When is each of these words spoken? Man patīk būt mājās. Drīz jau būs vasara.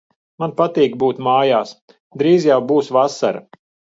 Man 0.43 0.53
patīk 0.61 0.95
būt 1.03 1.19
mājās. 1.27 1.75
Drīz 2.21 2.47
jau 2.51 2.57
būs 2.73 2.89
vasara. 2.97 3.45